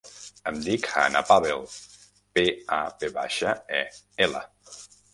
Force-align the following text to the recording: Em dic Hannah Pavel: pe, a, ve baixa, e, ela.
Em 0.51 0.55
dic 0.67 0.87
Hannah 0.93 1.21
Pavel: 1.33 1.61
pe, 2.39 2.47
a, 2.81 2.83
ve 3.05 3.13
baixa, 3.21 3.57
e, 3.85 3.87
ela. 4.29 4.47